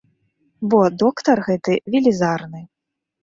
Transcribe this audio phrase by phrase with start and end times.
[0.69, 2.61] Бо доктар гэты велізарны.